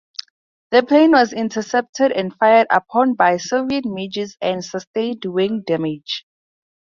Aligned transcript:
The 0.71 0.81
plane 0.81 1.11
was 1.11 1.31
intercepted 1.31 2.11
and 2.11 2.33
fired 2.35 2.65
upon 2.71 3.13
by 3.13 3.37
Soviet 3.37 3.85
MiGs 3.85 4.35
and 4.41 4.65
sustained 4.65 5.23
wing 5.25 5.61
damage. 5.61 6.25